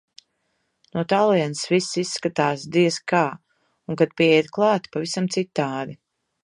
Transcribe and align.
No 0.97 1.03
tālienes 1.11 1.61
viss 1.73 1.91
izskatās, 2.03 2.65
diez 2.77 2.99
kā, 3.15 3.23
un 3.93 4.01
kad 4.03 4.19
pieiet 4.23 4.53
klāt- 4.59 4.89
pavisam 4.97 5.31
citādi. 5.39 6.01